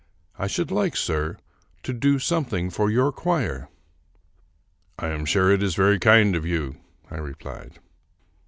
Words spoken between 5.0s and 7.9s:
am sure it is very kind of you," I replied.